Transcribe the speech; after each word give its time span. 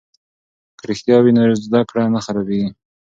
که 0.77 0.83
رښتیا 0.89 1.17
وي 1.21 1.31
نو 1.35 1.43
زده 1.65 1.81
کړه 1.89 2.03
نه 2.13 2.19
خرابیږي. 2.25 2.69